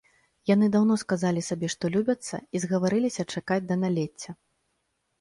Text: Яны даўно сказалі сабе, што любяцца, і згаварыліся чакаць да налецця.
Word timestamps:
Яны 0.51 0.69
даўно 0.75 0.95
сказалі 1.03 1.43
сабе, 1.49 1.69
што 1.75 1.93
любяцца, 1.97 2.35
і 2.57 2.65
згаварыліся 2.67 3.29
чакаць 3.37 3.63
да 3.71 3.75
налецця. 3.87 4.31